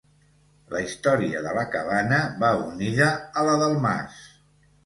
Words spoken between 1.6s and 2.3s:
cabana